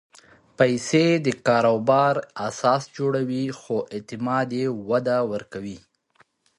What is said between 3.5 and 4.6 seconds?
خو اعتماد